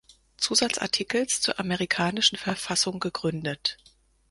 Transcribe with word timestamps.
Zusatzartikels 0.35 1.41
zur 1.41 1.59
amerikanischen 1.59 2.35
Verfassung 2.35 2.99
gegründet. 2.99 3.77